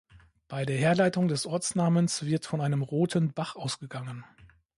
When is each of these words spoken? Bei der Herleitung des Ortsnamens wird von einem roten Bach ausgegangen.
Bei 0.47 0.65
der 0.65 0.77
Herleitung 0.79 1.27
des 1.27 1.45
Ortsnamens 1.45 2.25
wird 2.25 2.47
von 2.47 2.59
einem 2.59 2.81
roten 2.81 3.33
Bach 3.35 3.55
ausgegangen. 3.55 4.25